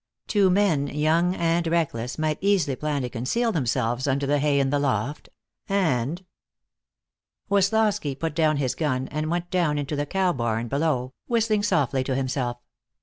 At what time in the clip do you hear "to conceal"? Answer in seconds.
3.03-3.51